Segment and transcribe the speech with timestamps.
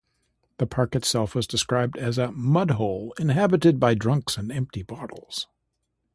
[0.57, 5.45] The park itself was described as a "mudhole inhabited by drunks and empty bottles".